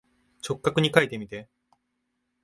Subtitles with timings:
[0.43, 1.47] 直角にかいてみて。